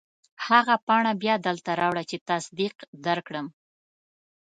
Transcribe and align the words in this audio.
هغه 0.47 0.75
پاڼه 0.87 1.11
بیا 1.21 1.35
دلته 1.47 1.69
راوړه 1.81 2.03
چې 2.09 2.17
تصدیق 2.29 2.75
درکړم. 3.05 3.47